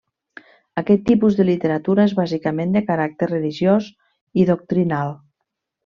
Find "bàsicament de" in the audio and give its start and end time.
2.21-2.83